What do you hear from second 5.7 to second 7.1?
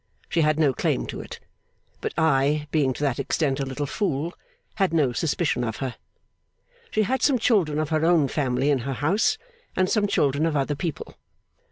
her. She